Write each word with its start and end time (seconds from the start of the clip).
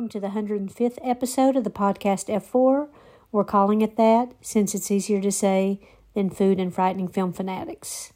welcome 0.00 0.08
to 0.08 0.18
the 0.18 0.28
105th 0.28 0.96
episode 1.02 1.56
of 1.56 1.62
the 1.62 1.68
podcast 1.68 2.34
F4. 2.34 2.88
We're 3.30 3.44
calling 3.44 3.82
it 3.82 3.96
that 3.96 4.32
since 4.40 4.74
it's 4.74 4.90
easier 4.90 5.20
to 5.20 5.30
say 5.30 5.78
than 6.14 6.30
Food 6.30 6.58
and 6.58 6.74
Frightening 6.74 7.08
Film 7.08 7.34
Fanatics. 7.34 8.10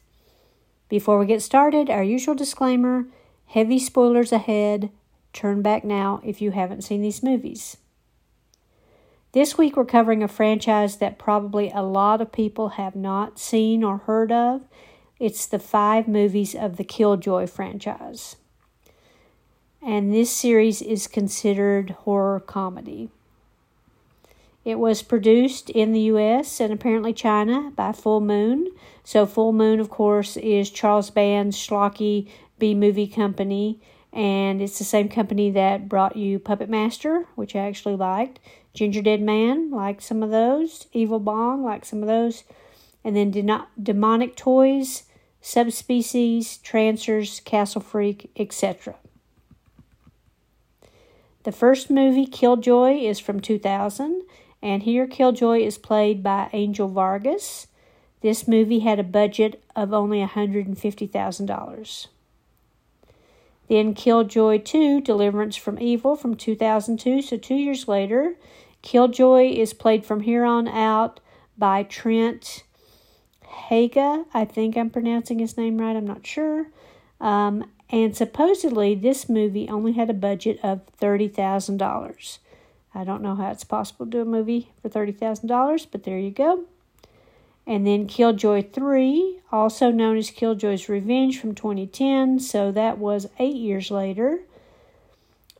Before 0.89 1.19
we 1.19 1.27
get 1.27 1.43
started, 1.43 1.91
our 1.91 2.01
usual 2.01 2.33
disclaimer 2.33 3.05
heavy 3.45 3.77
spoilers 3.77 4.31
ahead. 4.31 4.89
Turn 5.31 5.61
back 5.61 5.83
now 5.83 6.21
if 6.25 6.41
you 6.41 6.49
haven't 6.49 6.81
seen 6.81 7.03
these 7.03 7.21
movies. 7.21 7.77
This 9.33 9.55
week, 9.55 9.77
we're 9.77 9.85
covering 9.85 10.23
a 10.23 10.27
franchise 10.27 10.97
that 10.97 11.19
probably 11.19 11.69
a 11.69 11.83
lot 11.83 12.19
of 12.19 12.31
people 12.31 12.69
have 12.69 12.95
not 12.95 13.37
seen 13.37 13.83
or 13.83 13.97
heard 13.97 14.31
of. 14.31 14.63
It's 15.19 15.45
the 15.45 15.59
five 15.59 16.07
movies 16.07 16.55
of 16.55 16.77
the 16.77 16.83
Killjoy 16.83 17.45
franchise 17.45 18.37
and 19.85 20.11
this 20.11 20.31
series 20.31 20.81
is 20.81 21.05
considered 21.05 21.91
horror 21.91 22.39
comedy. 22.39 23.09
It 24.63 24.79
was 24.79 25.03
produced 25.03 25.69
in 25.69 25.93
the 25.93 25.99
US 26.01 26.59
and 26.59 26.73
apparently 26.73 27.13
China 27.13 27.71
by 27.75 27.91
Full 27.91 28.19
Moon. 28.19 28.67
So, 29.03 29.27
Full 29.27 29.53
Moon, 29.53 29.79
of 29.79 29.91
course, 29.91 30.37
is 30.37 30.71
Charles 30.71 31.11
Band's 31.11 31.55
schlocky 31.55 32.27
B 32.57 32.73
movie 32.73 33.05
company, 33.05 33.79
and 34.11 34.59
it's 34.59 34.79
the 34.79 34.83
same 34.83 35.07
company 35.07 35.51
that 35.51 35.87
brought 35.87 36.15
you 36.15 36.39
Puppet 36.39 36.69
Master, 36.69 37.27
which 37.35 37.55
I 37.55 37.59
actually 37.59 37.95
liked, 37.95 38.39
Gingerdead 38.73 39.21
Man, 39.21 39.69
like 39.69 40.01
some 40.01 40.23
of 40.23 40.31
those, 40.31 40.87
Evil 40.93 41.19
Bong, 41.19 41.63
like 41.63 41.85
some 41.85 42.01
of 42.01 42.07
those, 42.07 42.43
and 43.03 43.15
then 43.15 43.29
Demonic 43.81 44.35
Toys, 44.35 45.03
Subspecies, 45.41 46.57
Trancers, 46.57 47.39
Castle 47.41 47.81
Freak, 47.81 48.31
etc. 48.35 48.95
The 51.45 51.51
first 51.51 51.91
movie, 51.91 52.25
Killjoy, 52.25 53.07
is 53.07 53.19
from 53.19 53.39
2000, 53.39 54.23
and 54.63 54.81
here 54.81 55.05
Killjoy 55.05 55.59
is 55.59 55.77
played 55.77 56.23
by 56.23 56.49
Angel 56.53 56.87
Vargas. 56.87 57.67
This 58.21 58.47
movie 58.47 58.79
had 58.79 58.97
a 58.97 59.03
budget 59.03 59.63
of 59.75 59.93
only 59.93 60.25
$150,000. 60.25 62.07
Then 63.69 63.93
Killjoy 63.93 64.57
2, 64.57 65.01
Deliverance 65.01 65.55
from 65.55 65.77
Evil 65.79 66.15
from 66.15 66.33
2002, 66.33 67.21
so 67.21 67.37
two 67.37 67.53
years 67.53 67.87
later. 67.87 68.37
Killjoy 68.81 69.51
is 69.51 69.71
played 69.71 70.03
from 70.03 70.21
here 70.21 70.45
on 70.45 70.67
out 70.67 71.19
by 71.59 71.83
Trent 71.83 72.63
Haggar. 73.69 74.25
I 74.33 74.45
think 74.45 74.75
I'm 74.75 74.89
pronouncing 74.89 75.37
his 75.37 75.57
name 75.57 75.77
right, 75.77 75.95
I'm 75.95 76.07
not 76.07 76.25
sure. 76.25 76.71
Um, 77.21 77.69
and 77.89 78.15
supposedly, 78.15 78.95
this 78.95 79.29
movie 79.29 79.69
only 79.69 79.93
had 79.93 80.09
a 80.09 80.13
budget 80.13 80.59
of 80.63 80.81
$30,000. 80.99 82.37
I 82.93 83.03
don't 83.03 83.21
know 83.21 83.35
how 83.35 83.51
it's 83.51 83.63
possible 83.63 84.05
to 84.05 84.11
do 84.11 84.21
a 84.21 84.25
movie 84.25 84.71
for 84.81 84.89
$30,000, 84.89 85.87
but 85.91 86.03
there 86.03 86.17
you 86.17 86.31
go. 86.31 86.65
And 87.67 87.85
then 87.85 88.07
Killjoy 88.07 88.71
3, 88.71 89.39
also 89.51 89.91
known 89.91 90.17
as 90.17 90.29
Killjoy's 90.29 90.87
Revenge 90.87 91.39
from 91.39 91.55
2010, 91.55 92.39
so 92.39 92.71
that 92.71 92.97
was 92.97 93.27
eight 93.39 93.55
years 93.55 93.91
later. 93.91 94.41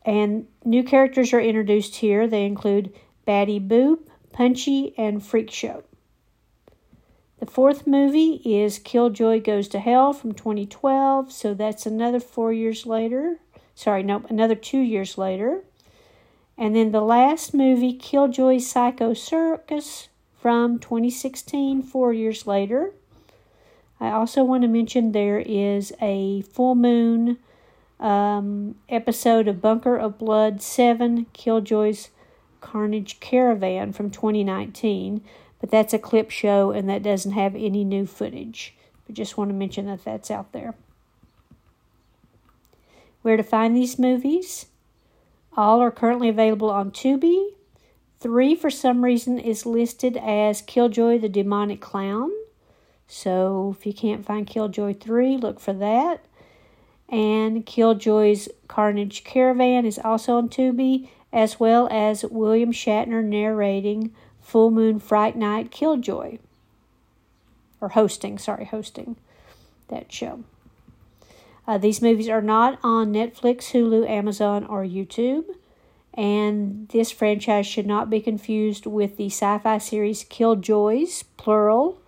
And 0.06 0.48
new 0.64 0.84
characters 0.84 1.34
are 1.34 1.42
introduced 1.42 1.96
here. 1.96 2.28
They 2.28 2.46
include 2.46 2.94
Batty 3.26 3.60
Boop, 3.60 4.08
Punchy, 4.32 4.94
and 4.98 5.24
Freak 5.24 5.50
Show. 5.50 5.84
The 7.46 7.52
fourth 7.52 7.86
movie 7.86 8.42
is 8.44 8.80
Killjoy 8.80 9.40
Goes 9.40 9.68
to 9.68 9.80
Hell 9.80 10.14
from 10.14 10.34
2012, 10.34 11.32
so 11.32 11.54
that's 11.54 11.86
another 11.86 12.20
four 12.20 12.52
years 12.52 12.88
later. 12.88 13.38
Sorry, 13.76 14.02
no, 14.02 14.26
another 14.30 14.56
two 14.56 14.80
years 14.80 15.16
later. 15.16 15.62
And 16.58 16.76
then 16.76 16.92
the 16.92 17.02
last 17.02 17.54
movie, 17.54 17.94
Killjoy 17.94 18.58
Psycho 18.58 19.14
Circus 19.14 20.10
from 20.42 20.80
2016, 20.80 21.84
four 21.84 22.12
years 22.14 22.48
later. 22.48 22.94
I 24.00 24.10
also 24.10 24.44
want 24.44 24.64
to 24.64 24.68
mention 24.68 25.12
there 25.12 25.38
is 25.38 25.94
a 26.02 26.42
full 26.42 26.74
moon 26.74 27.38
um, 28.00 28.74
episode 28.90 29.48
of 29.48 29.62
Bunker 29.62 29.96
of 29.96 30.18
Blood 30.18 30.64
7 30.64 31.28
Killjoy's 31.32 32.10
Carnage 32.60 33.20
Caravan 33.20 33.94
from 33.94 34.10
2019 34.10 35.22
but 35.66 35.72
that's 35.72 35.96
a 35.96 35.98
clip 35.98 36.30
show 36.30 36.70
and 36.70 36.88
that 36.88 37.02
doesn't 37.02 37.32
have 37.32 37.56
any 37.56 37.84
new 37.84 38.06
footage. 38.06 38.76
But 39.08 39.16
just 39.16 39.36
want 39.36 39.50
to 39.50 39.56
mention 39.56 39.88
that 39.88 40.04
that's 40.04 40.30
out 40.30 40.52
there. 40.52 40.76
Where 43.24 43.36
to 43.36 43.42
find 43.42 43.76
these 43.76 43.98
movies? 43.98 44.68
All 45.58 45.82
are 45.82 45.90
currently 45.90 46.30
available 46.30 46.70
on 46.70 46.92
Tubi. 46.92 47.54
Three, 48.20 48.54
for 48.54 48.70
some 48.70 49.04
reason, 49.04 49.40
is 49.40 49.66
listed 49.66 50.18
as 50.18 50.62
Killjoy 50.62 51.18
the 51.18 51.30
Demonic 51.30 51.82
Clown. 51.82 52.30
So 53.08 53.76
if 53.76 53.88
you 53.88 53.94
can't 53.94 54.24
find 54.24 54.46
Killjoy 54.46 54.94
3, 55.00 55.38
look 55.38 55.60
for 55.60 55.74
that. 55.74 56.24
And 57.10 57.66
Killjoy's 57.66 58.50
Carnage 58.68 59.24
Caravan 59.24 59.84
is 59.84 59.98
also 59.98 60.38
on 60.38 60.48
Tubi, 60.48 61.10
as 61.34 61.60
well 61.60 61.88
as 61.90 62.24
William 62.24 62.72
Shatner 62.72 63.24
narrating 63.24 64.14
Full 64.46 64.70
Moon 64.70 65.00
Fright 65.00 65.36
Night 65.36 65.72
Killjoy. 65.72 66.38
Or 67.82 67.90
hosting, 67.90 68.38
sorry, 68.38 68.66
hosting 68.66 69.16
that 69.88 70.12
show. 70.12 70.44
Uh, 71.68 71.80
these 71.80 72.00
movies 72.00 72.30
are 72.30 72.44
not 72.44 72.78
on 72.84 73.12
Netflix, 73.12 73.72
Hulu, 73.72 74.08
Amazon, 74.08 74.64
or 74.64 74.84
YouTube. 74.84 75.46
And 76.14 76.88
this 76.90 77.12
franchise 77.12 77.66
should 77.66 77.88
not 77.88 78.10
be 78.10 78.22
confused 78.22 78.86
with 78.86 79.18
the 79.18 79.28
sci 79.28 79.58
fi 79.58 79.80
series 79.80 80.24
Killjoys, 80.24 81.24
plural. 81.38 82.00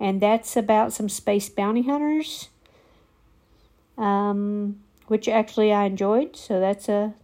And 0.00 0.20
that's 0.20 0.56
about 0.56 0.92
some 0.92 1.08
space 1.08 1.48
bounty 1.48 1.82
hunters, 1.82 2.48
um, 3.96 4.80
which 5.06 5.28
actually 5.28 5.72
I 5.72 5.84
enjoyed. 5.84 6.34
So 6.34 6.58
that's 6.58 6.88
a, 6.88 7.14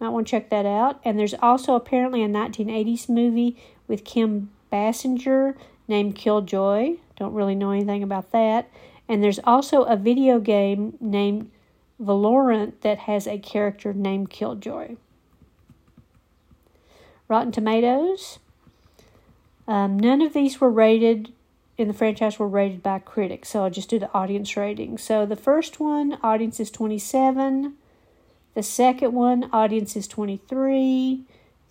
might 0.00 0.08
want 0.08 0.26
to 0.26 0.30
check 0.32 0.50
that 0.50 0.66
out. 0.66 1.00
And 1.04 1.16
there's 1.16 1.34
also 1.40 1.76
apparently 1.76 2.24
a 2.24 2.28
1980s 2.28 3.08
movie 3.08 3.56
with 3.88 4.04
Kim 4.04 4.50
Basinger 4.72 5.56
named 5.88 6.14
Killjoy. 6.14 6.96
Don't 7.16 7.34
really 7.34 7.54
know 7.54 7.72
anything 7.72 8.02
about 8.02 8.30
that. 8.32 8.70
And 9.08 9.24
there's 9.24 9.40
also 9.42 9.82
a 9.82 9.96
video 9.96 10.38
game 10.38 10.96
named 11.00 11.50
Valorant 12.00 12.74
that 12.82 12.98
has 13.00 13.26
a 13.26 13.38
character 13.38 13.92
named 13.92 14.30
Killjoy. 14.30 14.96
Rotten 17.26 17.50
Tomatoes. 17.50 18.38
Um, 19.66 19.98
none 19.98 20.22
of 20.22 20.32
these 20.32 20.60
were 20.60 20.70
rated 20.70 21.32
in 21.78 21.86
the 21.86 21.94
franchise 21.94 22.40
were 22.40 22.48
rated 22.48 22.82
by 22.82 22.98
critics, 22.98 23.50
so 23.50 23.62
I'll 23.62 23.70
just 23.70 23.88
do 23.88 24.00
the 24.00 24.12
audience 24.12 24.56
rating. 24.56 24.98
So 24.98 25.24
the 25.24 25.36
first 25.36 25.78
one, 25.78 26.18
audience 26.24 26.58
is 26.58 26.72
27. 26.72 27.74
The 28.54 28.62
second 28.64 29.12
one, 29.12 29.48
audience 29.52 29.94
is 29.94 30.08
23. 30.08 31.22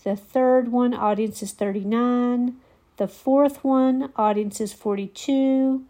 The 0.08 0.16
third 0.16 0.72
one, 0.72 0.94
audience 0.94 1.44
is 1.44 1.52
39. 1.52 2.56
The 2.96 3.10
fourth 3.10 3.62
one, 3.62 4.14
audience 4.16 4.62
is 4.62 4.72
42. 4.72 5.84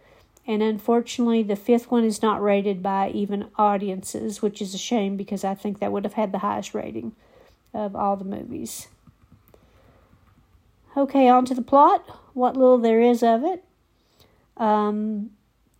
And 0.48 0.64
unfortunately, 0.64 1.44
the 1.44 1.56
fifth 1.56 1.92
one 1.92 2.04
is 2.04 2.24
not 2.24 2.42
rated 2.42 2.81
by 2.81 3.12
even 3.12 3.52
audiences, 3.60 4.42
which 4.42 4.60
is 4.60 4.74
a 4.74 4.80
shame 4.80 5.18
because 5.18 5.44
I 5.44 5.54
think 5.54 5.78
that 5.78 5.92
would 5.92 6.04
have 6.04 6.14
had 6.14 6.31
the 6.31 6.40
highest 6.40 6.74
rating 6.74 7.12
of 7.75 7.96
all 7.96 8.16
the 8.16 8.25
movies. 8.25 8.88
Okay, 10.98 11.30
on 11.30 11.46
to 11.46 11.54
the 11.54 11.62
plot. 11.62 12.04
What 12.34 12.58
little 12.58 12.80
there 12.80 13.02
is 13.02 13.22
of 13.22 13.44
it. 13.44 13.64
Um, 14.60 15.30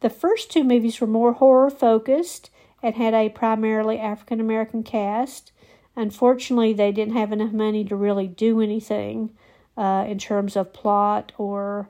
the 0.02 0.12
first 0.12 0.52
two 0.52 0.64
movies 0.64 1.02
were 1.02 1.08
more 1.08 1.34
horror 1.34 1.72
focused 1.72 2.52
and 2.84 2.94
had 2.94 3.16
a 3.16 3.30
primarily 3.30 3.98
African 3.98 4.40
American 4.40 4.84
cast. 4.84 5.52
Unfortunately, 5.98 6.74
they 6.74 6.92
didn't 6.92 7.16
have 7.16 7.32
enough 7.32 7.52
money 7.52 7.84
to 7.84 7.96
really 7.96 8.28
do 8.28 8.62
anything 8.62 9.32
uh, 9.76 10.06
in 10.08 10.20
terms 10.20 10.56
of 10.56 10.72
plot 10.72 11.32
or 11.40 11.90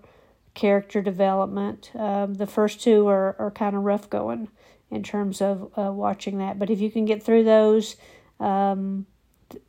character 0.54 1.02
development. 1.02 1.92
Um, 1.94 2.36
the 2.36 2.48
first 2.48 2.82
two 2.82 3.06
are, 3.10 3.36
are 3.38 3.52
kind 3.52 3.76
of 3.76 3.84
rough 3.84 4.10
going 4.10 4.48
in 4.90 5.04
terms 5.04 5.42
of 5.42 5.78
uh, 5.78 5.92
watching 5.92 6.38
that. 6.38 6.58
But 6.58 6.70
if 6.70 6.80
you 6.80 6.90
can 6.90 7.04
get 7.04 7.22
through 7.22 7.44
those, 7.44 7.98
um, 8.40 9.08
th- 9.50 9.62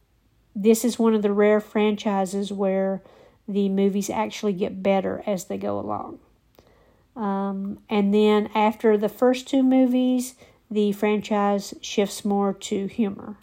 this 0.55 0.85
is 0.85 1.01
one 1.01 1.15
of 1.15 1.23
the 1.23 1.33
rare 1.33 1.61
franchises 1.61 2.53
where 2.53 3.03
the 3.49 3.69
movies 3.69 4.09
actually 4.09 4.53
get 4.53 4.85
better 4.85 5.25
as 5.27 5.47
they 5.47 5.59
go 5.59 5.81
along. 5.81 6.21
Um, 7.17 7.81
and 7.91 8.15
then 8.15 8.51
after 8.55 8.97
the 8.97 9.09
first 9.09 9.49
two 9.49 9.65
movies, 9.65 10.37
the 10.71 10.93
franchise 10.93 11.75
shifts 11.81 12.25
more 12.25 12.53
to 12.53 12.87
humor. 12.87 13.37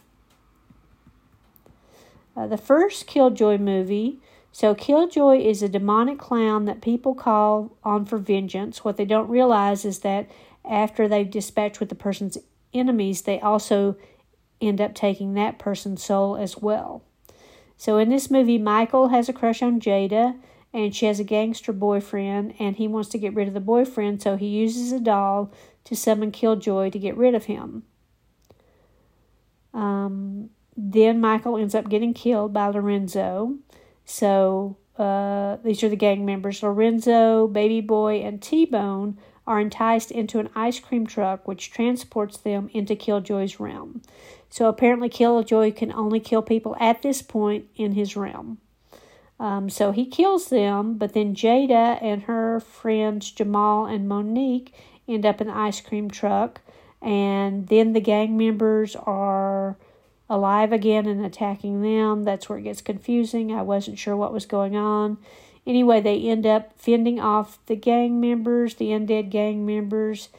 Uh, 2.35 2.47
the 2.47 2.57
first 2.57 3.07
Killjoy 3.07 3.57
movie. 3.57 4.19
So, 4.51 4.73
Killjoy 4.73 5.39
is 5.39 5.61
a 5.61 5.69
demonic 5.69 6.17
clown 6.17 6.65
that 6.65 6.81
people 6.81 7.13
call 7.13 7.77
on 7.83 8.05
for 8.05 8.17
vengeance. 8.17 8.83
What 8.83 8.97
they 8.97 9.05
don't 9.05 9.29
realize 9.29 9.83
is 9.85 9.99
that 9.99 10.29
after 10.63 11.07
they've 11.07 11.29
dispatched 11.29 11.79
with 11.79 11.89
the 11.89 11.95
person's 11.95 12.37
enemies, 12.73 13.23
they 13.23 13.39
also 13.39 13.97
end 14.61 14.79
up 14.79 14.95
taking 14.95 15.33
that 15.33 15.59
person's 15.59 16.03
soul 16.03 16.37
as 16.37 16.57
well. 16.57 17.03
So 17.77 17.97
in 17.97 18.09
this 18.09 18.31
movie, 18.31 18.57
Michael 18.57 19.09
has 19.09 19.27
a 19.27 19.33
crush 19.33 19.61
on 19.61 19.79
Jada, 19.79 20.37
and 20.73 20.95
she 20.95 21.05
has 21.05 21.19
a 21.19 21.25
gangster 21.25 21.73
boyfriend, 21.73 22.55
and 22.59 22.75
he 22.75 22.87
wants 22.87 23.09
to 23.09 23.17
get 23.17 23.33
rid 23.33 23.47
of 23.47 23.53
the 23.53 23.59
boyfriend, 23.59 24.21
so 24.21 24.37
he 24.37 24.47
uses 24.47 24.91
a 24.91 24.99
doll 24.99 25.51
to 25.83 25.95
summon 25.95 26.31
Killjoy 26.31 26.89
to 26.89 26.99
get 26.99 27.17
rid 27.17 27.35
of 27.35 27.45
him. 27.45 27.83
Um, 29.73 30.49
then 30.77 31.21
Michael 31.21 31.57
ends 31.57 31.75
up 31.75 31.89
getting 31.89 32.13
killed 32.13 32.53
by 32.53 32.67
Lorenzo. 32.67 33.55
So 34.05 34.77
uh, 34.97 35.57
these 35.63 35.83
are 35.83 35.89
the 35.89 35.95
gang 35.95 36.25
members. 36.25 36.63
Lorenzo, 36.63 37.47
Baby 37.47 37.81
Boy, 37.81 38.21
and 38.21 38.41
T 38.41 38.65
Bone 38.65 39.17
are 39.47 39.59
enticed 39.59 40.11
into 40.11 40.39
an 40.39 40.49
ice 40.55 40.79
cream 40.79 41.05
truck 41.05 41.47
which 41.47 41.71
transports 41.71 42.37
them 42.37 42.69
into 42.73 42.95
Killjoy's 42.95 43.59
realm. 43.59 44.01
So 44.49 44.67
apparently, 44.67 45.09
Killjoy 45.09 45.71
can 45.73 45.91
only 45.91 46.19
kill 46.19 46.41
people 46.41 46.75
at 46.79 47.01
this 47.01 47.21
point 47.21 47.65
in 47.75 47.93
his 47.93 48.15
realm. 48.15 48.57
Um, 49.39 49.69
so 49.69 49.91
he 49.91 50.05
kills 50.05 50.47
them, 50.47 50.97
but 50.97 51.13
then 51.13 51.35
Jada 51.35 52.01
and 52.01 52.23
her 52.23 52.59
friends 52.61 53.31
Jamal 53.31 53.85
and 53.85 54.07
Monique 54.07 54.73
end 55.07 55.25
up 55.25 55.41
in 55.41 55.47
the 55.47 55.57
ice 55.57 55.81
cream 55.81 56.09
truck, 56.09 56.61
and 57.01 57.67
then 57.67 57.93
the 57.93 57.99
gang 57.99 58.37
members 58.37 58.95
are 58.95 59.77
alive 60.29 60.71
again 60.71 61.05
and 61.05 61.25
attacking 61.25 61.81
them. 61.81 62.23
That's 62.23 62.49
where 62.49 62.57
it 62.57 62.63
gets 62.63 62.81
confusing. 62.81 63.53
I 63.53 63.61
wasn't 63.61 63.99
sure 63.99 64.15
what 64.15 64.33
was 64.33 64.45
going 64.45 64.75
on. 64.75 65.17
Anyway, 65.67 65.99
they 65.99 66.21
end 66.21 66.45
up 66.45 66.73
fending 66.77 67.19
off 67.19 67.59
the 67.65 67.75
gang 67.75 68.19
members, 68.19 68.75
the 68.75 68.89
undead 68.89 69.29
gang 69.29 69.65
members, 69.65 70.29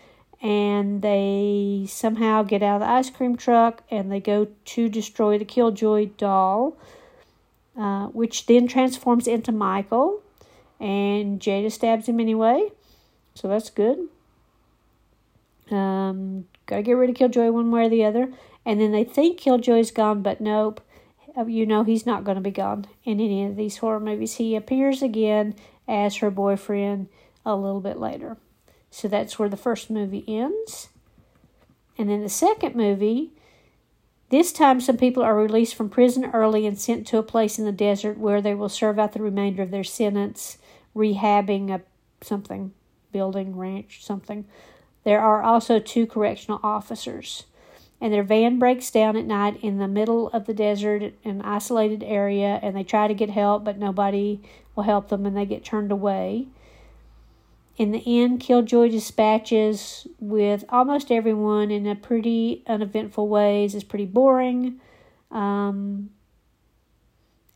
and 0.41 1.03
they 1.03 1.85
somehow 1.89 2.43
get 2.43 2.63
out 2.63 2.77
of 2.77 2.81
the 2.83 2.89
ice 2.89 3.11
cream 3.11 3.37
truck 3.37 3.83
and 3.91 4.13
they 4.13 4.21
go 4.21 4.47
to 4.65 4.89
destroy 4.89 5.39
the 5.39 5.45
Killjoy 5.45 6.11
doll, 6.17 6.77
uh, 7.77 8.07
which 8.07 8.47
then 8.47 8.69
transforms 8.69 9.27
into 9.27 9.51
Michael. 9.51 10.23
And 10.79 11.41
Jada 11.41 11.73
stabs 11.73 12.09
him 12.09 12.21
anyway, 12.21 12.69
so 13.35 13.49
that's 13.49 13.71
good. 13.71 14.09
Um, 15.71 16.47
gotta 16.67 16.83
get 16.83 16.93
rid 16.93 17.11
of 17.11 17.17
Killjoy 17.17 17.51
one 17.51 17.71
way 17.71 17.87
or 17.87 17.89
the 17.89 18.05
other. 18.05 18.33
And 18.67 18.81
then 18.81 18.91
they 18.91 19.05
think 19.05 19.39
Killjoy's 19.39 19.93
gone, 19.93 20.23
but 20.23 20.41
nope. 20.41 20.81
Uh, 21.39 21.47
you 21.47 21.65
know 21.65 21.85
he's 21.85 22.05
not 22.05 22.25
going 22.25 22.35
to 22.35 22.41
be 22.41 22.51
gone 22.51 22.87
in 23.05 23.21
any 23.21 23.45
of 23.45 23.55
these 23.55 23.77
horror 23.77 24.01
movies. 24.01 24.35
He 24.35 24.57
appears 24.57 25.03
again 25.03 25.55
as 25.87 26.17
her 26.17 26.33
boyfriend 26.33 27.09
a 27.45 27.55
little 27.55 27.81
bit 27.81 27.99
later. 27.99 28.37
So 28.91 29.07
that's 29.07 29.39
where 29.39 29.49
the 29.49 29.57
first 29.57 29.89
movie 29.89 30.25
ends. 30.27 30.89
And 31.97 32.11
then 32.11 32.23
the 32.23 32.29
second 32.29 32.75
movie, 32.75 33.31
this 34.31 34.53
time 34.53 34.81
some 34.81 34.97
people 34.97 35.23
are 35.23 35.37
released 35.37 35.77
from 35.77 35.89
prison 35.89 36.25
early 36.33 36.67
and 36.67 36.79
sent 36.79 37.07
to 37.09 37.19
a 37.19 37.23
place 37.23 37.61
in 37.61 37.67
the 37.67 37.73
desert 37.73 38.19
where 38.19 38.43
they 38.43 38.55
will 38.55 38.69
serve 38.69 38.99
out 38.99 39.13
the 39.13 39.23
remainder 39.23 39.63
of 39.63 39.71
their 39.71 39.85
sentence, 39.85 40.59
rehabbing 40.95 41.71
a 41.71 41.83
something, 42.25 42.73
building, 43.13 43.57
ranch, 43.57 44.05
something. 44.05 44.47
There 45.05 45.21
are 45.21 45.43
also 45.43 45.79
two 45.79 46.07
correctional 46.07 46.59
officers 46.65 47.45
and 48.01 48.13
their 48.13 48.23
van 48.23 48.59
breaks 48.59 48.91
down 48.91 49.17
at 49.17 49.25
night 49.25 49.59
in 49.63 49.79
the 49.79 49.89
middle 49.89 50.29
of 50.29 50.47
the 50.47 50.55
desert, 50.55 51.15
an 51.25 51.43
isolated 51.43 52.03
area, 52.03 52.61
and 52.63 52.77
they 52.77 52.85
try 52.85 53.09
to 53.09 53.15
get 53.15 53.31
help, 53.31 53.65
but 53.65 53.79
nobody 53.79 54.41
will 54.75 54.85
help 54.85 55.09
them 55.09 55.25
and 55.25 55.37
they 55.37 55.47
get 55.47 55.65
turned 55.65 55.91
away. 55.91 56.47
In 57.77 57.93
the 57.93 58.03
end, 58.23 58.41
Killjoy 58.41 58.91
dispatches 58.91 60.07
with 60.19 60.65
almost 60.69 61.11
everyone 61.11 61.71
in 61.71 61.87
a 61.87 61.95
pretty 61.95 62.63
uneventful 62.67 63.29
ways. 63.29 63.75
It's 63.75 63.85
pretty 63.85 64.07
boring. 64.07 64.81
Um, 65.31 66.11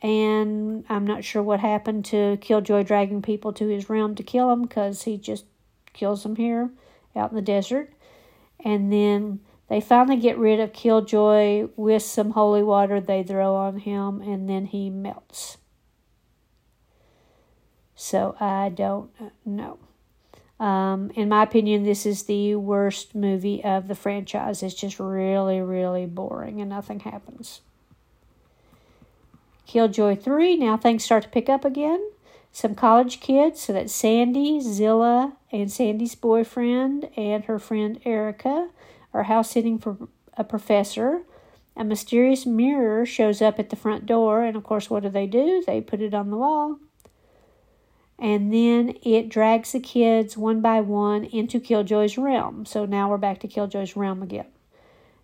and 0.03 0.85
I'm 0.89 1.07
not 1.07 1.25
sure 1.25 1.43
what 1.43 1.61
happened 1.61 2.05
to 2.07 2.39
Killjoy 2.41 2.83
dragging 2.83 3.23
people 3.23 3.53
to 3.55 3.69
his 3.69 3.89
realm 3.89 4.15
to 4.15 4.23
kill 4.23 4.49
them 4.49 4.63
because 4.63 5.03
he 5.03 5.17
just 5.17 5.45
kills 5.93 6.23
them 6.23 6.37
here 6.37 6.71
out 7.17 7.31
in 7.31 7.37
the 7.37 7.43
desert. 7.43 7.93
And 8.63 8.93
then 8.93 9.41
they 9.71 9.81
finally 9.81 10.17
get 10.17 10.37
rid 10.37 10.59
of 10.59 10.73
Killjoy 10.73 11.69
with 11.77 12.03
some 12.03 12.31
holy 12.33 12.63
water 12.63 13.01
they 13.01 13.23
throw 13.23 13.55
on 13.55 13.79
him, 13.79 14.21
and 14.21 14.51
then 14.51 14.67
he 14.67 14.91
melts. 14.91 15.59
So 17.95 18.35
I 18.41 18.71
don't 18.71 19.11
know. 19.47 19.79
Um, 20.59 21.13
in 21.15 21.29
my 21.29 21.45
opinion, 21.45 21.85
this 21.85 22.05
is 22.05 22.25
the 22.25 22.57
worst 22.57 23.15
movie 23.15 23.63
of 23.63 23.87
the 23.87 23.95
franchise. 23.95 24.65
It's 24.65 24.75
just 24.75 24.99
really, 24.99 25.61
really 25.61 26.05
boring, 26.05 26.61
and 26.61 26.69
nothing 26.69 27.01
happens. 27.01 27.61
Killjoy 29.67 30.17
3, 30.17 30.57
now 30.57 30.77
things 30.77 31.05
start 31.05 31.23
to 31.23 31.29
pick 31.29 31.49
up 31.49 31.65
again. 31.65 32.11
Some 32.51 32.75
college 32.75 33.21
kids, 33.21 33.61
so 33.61 33.73
that's 33.73 33.95
Sandy, 33.95 34.59
Zilla, 34.61 35.37
and 35.53 35.71
Sandy's 35.71 36.17
boyfriend, 36.17 37.09
and 37.17 37.45
her 37.45 37.61
friend 37.61 38.01
Erica 38.05 38.71
are 39.13 39.25
house 39.25 39.51
sitting 39.51 39.79
for 39.79 39.97
a 40.37 40.45
professor. 40.45 41.23
A 41.77 41.85
mysterious 41.85 42.47
mirror 42.47 43.07
shows 43.07 43.41
up 43.41 43.59
at 43.59 43.71
the 43.71 43.77
front 43.77 44.07
door, 44.07 44.43
and 44.43 44.57
of 44.57 44.65
course, 44.65 44.91
what 44.91 45.03
do 45.03 45.09
they 45.09 45.27
do? 45.27 45.63
They 45.67 45.81
put 45.81 46.01
it 46.01 46.15
on 46.15 46.31
the 46.31 46.37
wall. 46.37 46.79
And 48.19 48.53
then 48.53 48.95
it 49.03 49.31
drags 49.31 49.73
the 49.73 49.81
kids 49.81 50.37
one 50.37 50.61
by 50.61 50.81
one 50.81 51.25
into 51.25 51.59
Killjoy's 51.59 52.19
realm. 52.19 52.67
So 52.67 52.85
now 52.85 53.09
we're 53.09 53.17
back 53.17 53.41
to 53.41 53.49
Killjoy's 53.49 53.97
realm 53.97 54.23
again. 54.23 54.47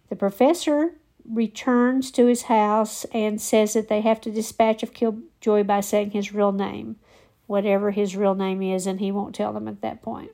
The 0.08 0.16
professor 0.16 0.92
returns 1.28 2.10
to 2.12 2.26
his 2.26 2.42
house 2.42 3.04
and 3.12 3.40
says 3.40 3.74
that 3.74 3.88
they 3.88 4.00
have 4.00 4.20
to 4.22 4.30
dispatch 4.30 4.82
of 4.82 4.94
Killjoy 4.94 5.64
by 5.64 5.80
saying 5.80 6.12
his 6.12 6.32
real 6.32 6.52
name, 6.52 6.96
whatever 7.46 7.90
his 7.90 8.16
real 8.16 8.34
name 8.34 8.62
is, 8.62 8.86
and 8.86 9.00
he 9.00 9.12
won't 9.12 9.34
tell 9.34 9.52
them 9.52 9.68
at 9.68 9.82
that 9.82 10.02
point. 10.02 10.30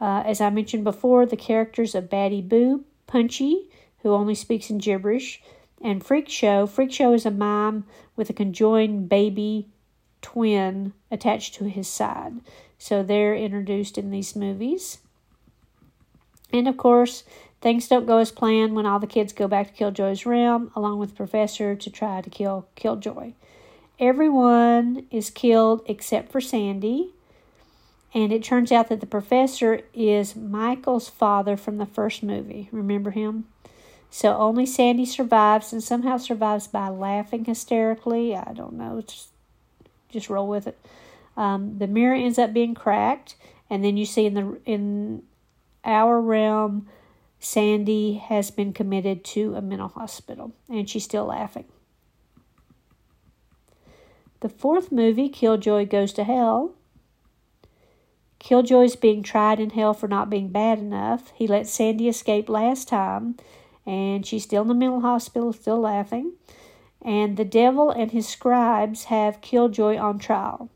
Uh, 0.00 0.22
as 0.26 0.40
I 0.40 0.50
mentioned 0.50 0.84
before, 0.84 1.26
the 1.26 1.36
characters 1.36 1.94
of 1.94 2.10
Batty 2.10 2.42
Boop, 2.42 2.84
Punchy, 3.06 3.68
who 4.02 4.12
only 4.12 4.34
speaks 4.34 4.70
in 4.70 4.78
gibberish, 4.78 5.40
and 5.80 6.04
Freak 6.04 6.28
Show. 6.28 6.66
Freak 6.66 6.92
Show 6.92 7.12
is 7.12 7.26
a 7.26 7.30
mime 7.30 7.84
with 8.16 8.30
a 8.30 8.34
conjoined 8.34 9.08
baby 9.08 9.68
twin 10.22 10.92
attached 11.10 11.54
to 11.54 11.64
his 11.64 11.88
side. 11.88 12.34
So 12.78 13.02
they're 13.02 13.34
introduced 13.34 13.96
in 13.98 14.10
these 14.10 14.34
movies. 14.34 14.98
And 16.52 16.68
of 16.68 16.76
course, 16.76 17.24
things 17.60 17.88
don't 17.88 18.06
go 18.06 18.18
as 18.18 18.30
planned 18.30 18.74
when 18.74 18.86
all 18.86 18.98
the 18.98 19.06
kids 19.06 19.32
go 19.32 19.48
back 19.48 19.68
to 19.68 19.72
Killjoy's 19.72 20.26
realm, 20.26 20.70
along 20.76 20.98
with 20.98 21.16
Professor, 21.16 21.74
to 21.74 21.90
try 21.90 22.20
to 22.20 22.30
kill 22.30 22.68
Killjoy. 22.74 23.32
Everyone 23.98 25.06
is 25.10 25.30
killed 25.30 25.82
except 25.86 26.30
for 26.30 26.40
Sandy. 26.40 27.13
And 28.14 28.32
it 28.32 28.44
turns 28.44 28.70
out 28.70 28.88
that 28.88 29.00
the 29.00 29.06
professor 29.06 29.80
is 29.92 30.36
Michael's 30.36 31.08
father 31.08 31.56
from 31.56 31.78
the 31.78 31.86
first 31.86 32.22
movie. 32.22 32.68
Remember 32.70 33.10
him? 33.10 33.46
So 34.08 34.36
only 34.36 34.64
Sandy 34.64 35.04
survives 35.04 35.72
and 35.72 35.82
somehow 35.82 36.18
survives 36.18 36.68
by 36.68 36.88
laughing 36.88 37.44
hysterically. 37.44 38.36
I 38.36 38.52
don't 38.52 38.74
know. 38.74 39.02
Just, 39.04 39.30
just 40.08 40.30
roll 40.30 40.46
with 40.46 40.68
it. 40.68 40.78
Um, 41.36 41.78
the 41.78 41.88
mirror 41.88 42.14
ends 42.14 42.38
up 42.38 42.52
being 42.52 42.74
cracked, 42.74 43.34
and 43.68 43.84
then 43.84 43.96
you 43.96 44.06
see 44.06 44.26
in 44.26 44.34
the 44.34 44.60
in 44.64 45.24
our 45.84 46.20
realm, 46.20 46.88
Sandy 47.40 48.14
has 48.14 48.52
been 48.52 48.72
committed 48.72 49.24
to 49.24 49.56
a 49.56 49.60
mental 49.60 49.88
hospital, 49.88 50.52
and 50.68 50.88
she's 50.88 51.02
still 51.02 51.26
laughing. 51.26 51.64
The 54.40 54.48
fourth 54.48 54.92
movie, 54.92 55.28
Killjoy 55.28 55.86
Goes 55.86 56.12
to 56.12 56.22
Hell, 56.22 56.74
Killjoy's 58.44 58.94
being 58.94 59.22
tried 59.22 59.58
in 59.58 59.70
hell 59.70 59.94
for 59.94 60.06
not 60.06 60.28
being 60.28 60.48
bad 60.48 60.78
enough. 60.78 61.32
He 61.34 61.46
let 61.46 61.66
Sandy 61.66 62.08
escape 62.08 62.50
last 62.50 62.88
time, 62.88 63.36
and 63.86 64.26
she's 64.26 64.42
still 64.42 64.60
in 64.60 64.68
the 64.68 64.74
mental 64.74 65.00
hospital, 65.00 65.54
still 65.54 65.80
laughing. 65.80 66.34
And 67.00 67.38
the 67.38 67.46
devil 67.46 67.90
and 67.90 68.10
his 68.10 68.28
scribes 68.28 69.04
have 69.04 69.40
Killjoy 69.40 69.96
on 69.96 70.18
trial. 70.18 70.68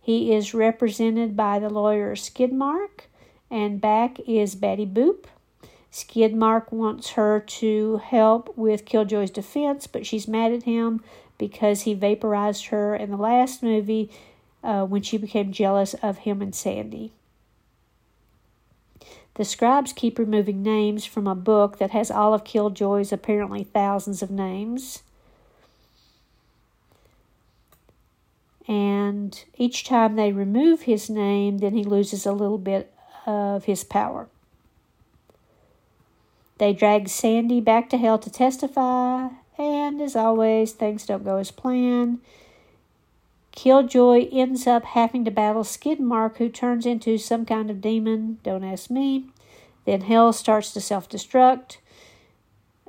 He 0.00 0.32
is 0.32 0.54
represented 0.54 1.36
by 1.36 1.58
the 1.58 1.68
lawyer 1.68 2.16
Skidmark, 2.16 3.02
and 3.50 3.78
back 3.78 4.18
is 4.20 4.54
Batty 4.54 4.86
Boop. 4.86 5.26
Skidmark 5.92 6.72
wants 6.72 7.10
her 7.10 7.40
to 7.40 7.98
help 7.98 8.56
with 8.56 8.86
Killjoy's 8.86 9.30
defense, 9.30 9.86
but 9.86 10.06
she's 10.06 10.26
mad 10.26 10.50
at 10.50 10.62
him 10.62 11.02
because 11.36 11.82
he 11.82 11.92
vaporized 11.92 12.68
her 12.68 12.96
in 12.96 13.10
the 13.10 13.18
last 13.18 13.62
movie 13.62 14.10
uh, 14.62 14.84
when 14.84 15.02
she 15.02 15.16
became 15.16 15.52
jealous 15.52 15.94
of 15.94 16.18
him 16.18 16.40
and 16.42 16.54
Sandy. 16.54 17.12
The 19.34 19.44
scribes 19.44 19.92
keep 19.92 20.18
removing 20.18 20.62
names 20.62 21.06
from 21.06 21.26
a 21.26 21.34
book 21.34 21.78
that 21.78 21.90
has 21.90 22.10
all 22.10 22.34
of 22.34 22.44
Killjoy's 22.44 23.12
apparently 23.12 23.64
thousands 23.64 24.22
of 24.22 24.30
names. 24.30 25.02
And 28.68 29.42
each 29.56 29.84
time 29.84 30.16
they 30.16 30.32
remove 30.32 30.82
his 30.82 31.08
name, 31.08 31.58
then 31.58 31.74
he 31.74 31.82
loses 31.82 32.26
a 32.26 32.32
little 32.32 32.58
bit 32.58 32.92
of 33.26 33.64
his 33.64 33.84
power. 33.84 34.28
They 36.58 36.72
drag 36.72 37.08
Sandy 37.08 37.60
back 37.60 37.90
to 37.90 37.98
hell 37.98 38.18
to 38.18 38.30
testify, 38.30 39.30
and 39.58 40.00
as 40.00 40.14
always, 40.14 40.72
things 40.72 41.06
don't 41.06 41.24
go 41.24 41.38
as 41.38 41.50
planned. 41.50 42.20
Killjoy 43.52 44.28
ends 44.32 44.66
up 44.66 44.84
having 44.84 45.24
to 45.24 45.30
battle 45.30 45.62
Skidmark, 45.62 46.38
who 46.38 46.48
turns 46.48 46.86
into 46.86 47.18
some 47.18 47.44
kind 47.44 47.70
of 47.70 47.80
demon. 47.80 48.38
Don't 48.42 48.64
ask 48.64 48.90
me. 48.90 49.26
Then 49.84 50.02
Hell 50.02 50.32
starts 50.32 50.72
to 50.72 50.80
self 50.80 51.08
destruct. 51.08 51.76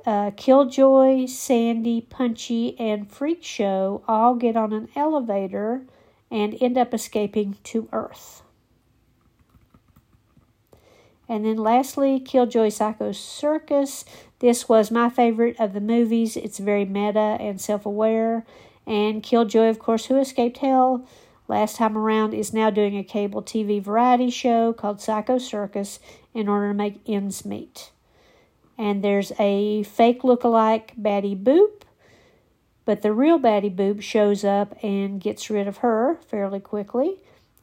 Uh, 0.06 0.30
Killjoy, 0.36 1.26
Sandy, 1.26 2.00
Punchy, 2.00 2.78
and 2.78 3.10
Freak 3.10 3.42
Show 3.42 4.02
all 4.06 4.34
get 4.34 4.56
on 4.56 4.72
an 4.72 4.88
elevator 4.94 5.86
and 6.30 6.56
end 6.60 6.76
up 6.76 6.92
escaping 6.92 7.56
to 7.64 7.88
Earth. 7.92 8.42
And 11.26 11.44
then 11.46 11.56
lastly, 11.56 12.20
Killjoy 12.20 12.68
Psycho 12.68 13.12
Circus. 13.12 14.04
This 14.40 14.68
was 14.68 14.90
my 14.90 15.08
favorite 15.08 15.58
of 15.58 15.72
the 15.72 15.80
movies. 15.80 16.36
It's 16.36 16.58
very 16.58 16.84
meta 16.84 17.38
and 17.40 17.60
self 17.60 17.86
aware. 17.86 18.44
And 18.86 19.22
Killjoy, 19.22 19.68
of 19.68 19.78
course, 19.78 20.06
who 20.06 20.18
escaped 20.18 20.58
hell 20.58 21.06
last 21.48 21.76
time 21.76 21.96
around, 21.96 22.34
is 22.34 22.52
now 22.52 22.70
doing 22.70 22.96
a 22.96 23.04
cable 23.04 23.42
TV 23.42 23.80
variety 23.82 24.30
show 24.30 24.72
called 24.72 25.00
Psycho 25.00 25.38
Circus 25.38 26.00
in 26.32 26.48
order 26.48 26.68
to 26.68 26.74
make 26.74 27.00
ends 27.06 27.44
meet. 27.44 27.90
And 28.76 29.04
there's 29.04 29.32
a 29.38 29.84
fake 29.84 30.24
look-alike 30.24 30.94
Betty 30.96 31.36
Boop, 31.36 31.82
but 32.84 33.02
the 33.02 33.12
real 33.12 33.38
Batty 33.38 33.70
Boop 33.70 34.02
shows 34.02 34.44
up 34.44 34.76
and 34.82 35.20
gets 35.20 35.48
rid 35.48 35.68
of 35.68 35.78
her 35.78 36.18
fairly 36.26 36.60
quickly. 36.60 37.18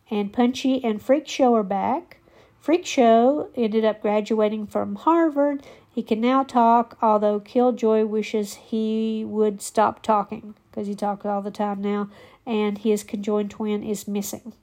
And 0.10 0.34
Punchy 0.34 0.84
and 0.84 1.02
Freak 1.02 1.28
Show 1.28 1.54
are 1.56 1.64
back. 1.64 2.21
Freak 2.62 2.86
Show 2.86 3.50
ended 3.56 3.84
up 3.84 4.04
graduating 4.04 4.68
from 4.68 4.94
Harvard. 4.96 5.66
He 5.90 6.04
can 6.04 6.22
now 6.22 6.44
talk, 6.44 6.96
although 7.02 7.40
Killjoy 7.40 8.06
wishes 8.06 8.54
he 8.54 9.26
would 9.28 9.64
stop 9.64 10.04
talking 10.04 10.54
because 10.70 10.86
he 10.86 10.94
talks 10.94 11.26
all 11.26 11.42
the 11.42 11.50
time 11.50 11.82
now, 11.82 12.10
and 12.46 12.78
his 12.78 13.04
conjoined 13.04 13.50
twin 13.50 13.84
is 13.84 14.08
missing. 14.08 14.54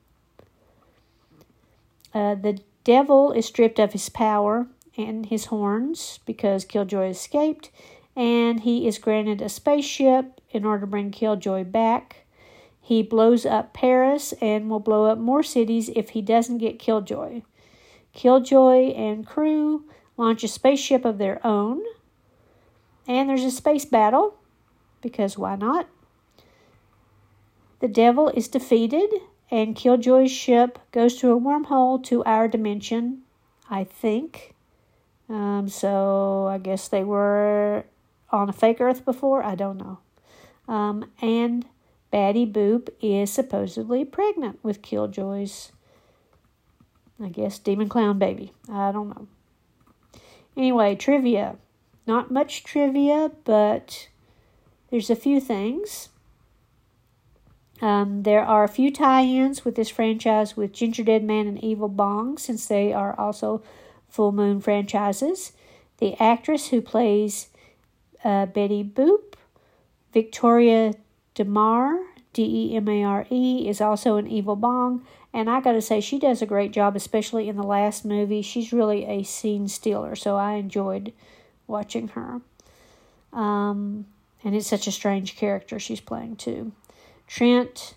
Uh, 2.14 2.36
the 2.36 2.60
devil 2.84 3.32
is 3.32 3.46
stripped 3.46 3.80
of 3.80 3.92
his 3.92 4.08
power 4.08 4.68
and 4.96 5.26
his 5.26 5.46
horns 5.46 6.20
because 6.24 6.64
Killjoy 6.64 7.08
escaped, 7.08 7.68
and 8.14 8.60
he 8.60 8.86
is 8.86 8.98
granted 8.98 9.42
a 9.42 9.48
spaceship 9.48 10.40
in 10.52 10.64
order 10.64 10.82
to 10.82 10.86
bring 10.86 11.10
Killjoy 11.10 11.64
back. 11.64 12.24
He 12.80 13.02
blows 13.02 13.44
up 13.44 13.74
Paris 13.74 14.32
and 14.40 14.70
will 14.70 14.78
blow 14.78 15.06
up 15.06 15.18
more 15.18 15.42
cities 15.42 15.90
if 15.96 16.10
he 16.10 16.22
doesn't 16.22 16.58
get 16.58 16.78
Killjoy. 16.78 17.42
Killjoy 18.18 18.90
and 18.94 19.24
crew 19.24 19.84
launch 20.16 20.42
a 20.42 20.48
spaceship 20.48 21.04
of 21.04 21.18
their 21.18 21.40
own. 21.46 21.84
And 23.06 23.28
there's 23.28 23.44
a 23.44 23.50
space 23.52 23.84
battle, 23.84 24.34
because 25.00 25.38
why 25.38 25.54
not? 25.54 25.86
The 27.78 27.86
devil 27.86 28.28
is 28.30 28.48
defeated, 28.48 29.08
and 29.52 29.76
Killjoy's 29.76 30.32
ship 30.32 30.80
goes 30.90 31.20
through 31.20 31.36
a 31.36 31.40
wormhole 31.40 32.02
to 32.06 32.24
our 32.24 32.48
dimension, 32.48 33.22
I 33.70 33.84
think. 33.84 34.56
Um, 35.28 35.68
so 35.68 36.48
I 36.48 36.58
guess 36.58 36.88
they 36.88 37.04
were 37.04 37.84
on 38.32 38.48
a 38.48 38.52
fake 38.52 38.80
Earth 38.80 39.04
before. 39.04 39.44
I 39.44 39.54
don't 39.54 39.78
know. 39.78 39.98
Um, 40.66 41.08
and 41.22 41.66
Betty 42.10 42.46
Boop 42.46 42.88
is 43.00 43.32
supposedly 43.32 44.04
pregnant 44.04 44.58
with 44.64 44.82
Killjoy's 44.82 45.70
I 47.22 47.28
guess 47.28 47.58
Demon 47.58 47.88
Clown 47.88 48.18
Baby. 48.18 48.52
I 48.70 48.92
don't 48.92 49.08
know. 49.08 49.26
Anyway, 50.56 50.94
trivia. 50.94 51.56
Not 52.06 52.30
much 52.30 52.64
trivia, 52.64 53.30
but 53.44 54.08
there's 54.90 55.10
a 55.10 55.16
few 55.16 55.40
things. 55.40 56.08
Um, 57.80 58.22
there 58.24 58.44
are 58.44 58.64
a 58.64 58.68
few 58.68 58.90
tie 58.90 59.22
ins 59.22 59.64
with 59.64 59.76
this 59.76 59.88
franchise 59.88 60.56
with 60.56 60.72
Gingerdead 60.72 61.22
Man 61.22 61.46
and 61.46 61.62
Evil 61.62 61.88
Bong, 61.88 62.38
since 62.38 62.66
they 62.66 62.92
are 62.92 63.18
also 63.18 63.62
full 64.08 64.32
moon 64.32 64.60
franchises. 64.60 65.52
The 65.98 66.20
actress 66.20 66.68
who 66.68 66.80
plays 66.80 67.48
uh, 68.24 68.46
Betty 68.46 68.82
Boop, 68.82 69.34
Victoria 70.12 70.94
DeMare, 71.34 72.04
D 72.32 72.72
E 72.72 72.76
M 72.76 72.88
A 72.88 73.04
R 73.04 73.26
E, 73.30 73.68
is 73.68 73.80
also 73.80 74.16
an 74.16 74.26
Evil 74.26 74.56
Bong, 74.56 75.04
and 75.38 75.48
I 75.48 75.60
got 75.60 75.72
to 75.72 75.80
say, 75.80 76.00
she 76.00 76.18
does 76.18 76.42
a 76.42 76.46
great 76.46 76.72
job, 76.72 76.96
especially 76.96 77.48
in 77.48 77.54
the 77.54 77.62
last 77.62 78.04
movie. 78.04 78.42
She's 78.42 78.72
really 78.72 79.04
a 79.04 79.22
scene 79.22 79.68
stealer, 79.68 80.16
so 80.16 80.34
I 80.34 80.54
enjoyed 80.54 81.12
watching 81.68 82.08
her. 82.08 82.40
Um, 83.32 84.06
and 84.42 84.56
it's 84.56 84.66
such 84.66 84.88
a 84.88 84.92
strange 84.92 85.36
character 85.36 85.78
she's 85.78 86.00
playing, 86.00 86.36
too. 86.36 86.72
Trent 87.28 87.94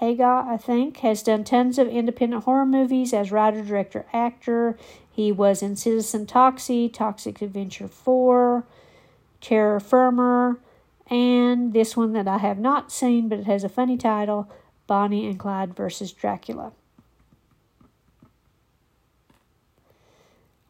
Haggar, 0.00 0.52
I 0.52 0.56
think, 0.56 0.96
has 0.96 1.22
done 1.22 1.44
tons 1.44 1.78
of 1.78 1.86
independent 1.86 2.42
horror 2.42 2.66
movies 2.66 3.14
as 3.14 3.30
writer, 3.30 3.62
director, 3.62 4.06
actor. 4.12 4.76
He 5.08 5.30
was 5.30 5.62
in 5.62 5.76
Citizen 5.76 6.26
Toxie, 6.26 6.92
Toxic 6.92 7.40
Avenger 7.40 7.86
4, 7.86 8.64
Terror 9.40 9.78
Firmer, 9.78 10.58
and 11.08 11.72
this 11.72 11.96
one 11.96 12.14
that 12.14 12.26
I 12.26 12.38
have 12.38 12.58
not 12.58 12.90
seen, 12.90 13.28
but 13.28 13.38
it 13.38 13.46
has 13.46 13.62
a 13.62 13.68
funny 13.68 13.96
title 13.96 14.50
Bonnie 14.88 15.28
and 15.28 15.38
Clyde 15.38 15.76
versus 15.76 16.10
Dracula. 16.10 16.72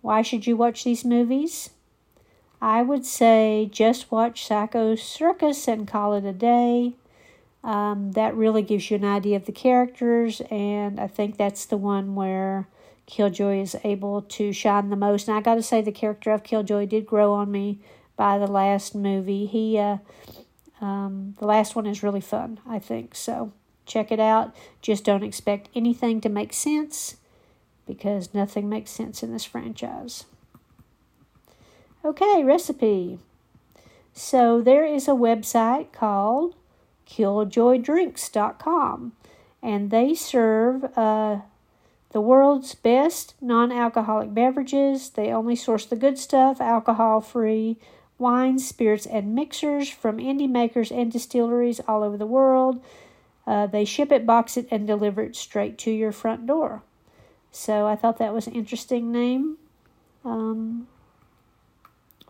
Why 0.02 0.20
should 0.20 0.46
you 0.46 0.56
watch 0.56 0.84
these 0.84 1.04
movies? 1.04 1.70
I 2.60 2.82
would 2.82 3.06
say 3.06 3.68
just 3.72 4.10
watch 4.10 4.44
Psycho 4.44 4.96
Circus 4.96 5.68
and 5.68 5.88
call 5.88 6.12
it 6.14 6.24
a 6.24 6.32
day. 6.32 6.94
Um, 7.64 8.12
that 8.12 8.34
really 8.34 8.62
gives 8.62 8.90
you 8.90 8.96
an 8.96 9.04
idea 9.04 9.36
of 9.36 9.46
the 9.46 9.52
characters, 9.52 10.40
and 10.50 11.00
I 11.00 11.06
think 11.06 11.36
that's 11.36 11.66
the 11.66 11.76
one 11.76 12.14
where 12.14 12.68
Killjoy 13.06 13.60
is 13.60 13.76
able 13.84 14.22
to 14.22 14.52
shine 14.52 14.90
the 14.90 14.96
most. 14.96 15.28
And 15.28 15.36
I 15.36 15.40
got 15.40 15.56
to 15.56 15.62
say, 15.62 15.80
the 15.80 15.92
character 15.92 16.30
of 16.32 16.44
Killjoy 16.44 16.86
did 16.86 17.06
grow 17.06 17.32
on 17.32 17.50
me 17.50 17.80
by 18.16 18.38
the 18.38 18.46
last 18.46 18.94
movie. 18.94 19.46
He, 19.46 19.78
uh, 19.78 19.98
um, 20.80 21.34
the 21.38 21.46
last 21.46 21.74
one 21.74 21.86
is 21.86 22.02
really 22.02 22.20
fun, 22.20 22.60
I 22.66 22.78
think. 22.78 23.14
So 23.14 23.52
Check 23.88 24.12
it 24.12 24.20
out. 24.20 24.54
Just 24.80 25.02
don't 25.02 25.24
expect 25.24 25.68
anything 25.74 26.20
to 26.20 26.28
make 26.28 26.52
sense 26.52 27.16
because 27.86 28.34
nothing 28.34 28.68
makes 28.68 28.92
sense 28.92 29.22
in 29.22 29.32
this 29.32 29.44
franchise. 29.44 30.26
Okay, 32.04 32.44
recipe. 32.44 33.18
So 34.12 34.60
there 34.60 34.84
is 34.84 35.08
a 35.08 35.12
website 35.12 35.92
called 35.92 36.54
killjoydrinks.com 37.08 39.12
and 39.62 39.90
they 39.90 40.14
serve 40.14 40.84
uh, 40.96 41.40
the 42.10 42.20
world's 42.20 42.74
best 42.74 43.34
non 43.40 43.72
alcoholic 43.72 44.34
beverages. 44.34 45.10
They 45.10 45.32
only 45.32 45.56
source 45.56 45.86
the 45.86 45.96
good 45.96 46.18
stuff, 46.18 46.60
alcohol 46.60 47.20
free 47.20 47.78
wines, 48.18 48.66
spirits, 48.66 49.06
and 49.06 49.34
mixers 49.34 49.88
from 49.88 50.18
indie 50.18 50.50
makers 50.50 50.90
and 50.90 51.10
distilleries 51.10 51.80
all 51.86 52.02
over 52.02 52.16
the 52.16 52.26
world. 52.26 52.82
Uh, 53.48 53.66
they 53.66 53.82
ship 53.82 54.12
it, 54.12 54.26
box 54.26 54.58
it, 54.58 54.68
and 54.70 54.86
deliver 54.86 55.22
it 55.22 55.34
straight 55.34 55.78
to 55.78 55.90
your 55.90 56.12
front 56.12 56.46
door. 56.46 56.82
So 57.50 57.86
I 57.86 57.96
thought 57.96 58.18
that 58.18 58.34
was 58.34 58.46
an 58.46 58.52
interesting 58.52 59.10
name 59.10 59.56
um, 60.22 60.86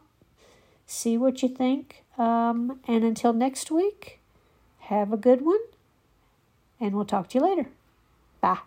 See 0.85 1.17
what 1.17 1.41
you 1.41 1.49
think. 1.49 2.03
Um, 2.17 2.79
and 2.87 3.03
until 3.03 3.33
next 3.33 3.71
week, 3.71 4.21
have 4.85 5.11
a 5.13 5.17
good 5.17 5.45
one, 5.45 5.59
and 6.79 6.95
we'll 6.95 7.05
talk 7.05 7.29
to 7.29 7.37
you 7.37 7.43
later. 7.43 7.69
Bye. 8.41 8.59